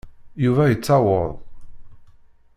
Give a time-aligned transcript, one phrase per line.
[0.43, 1.31] Yuba yettaweḍ.